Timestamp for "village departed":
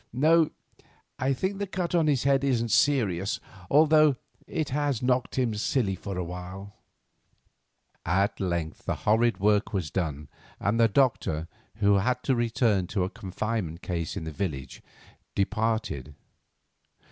14.31-16.15